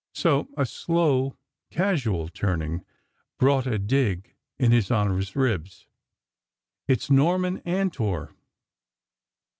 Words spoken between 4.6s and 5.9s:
His Honor's ribs: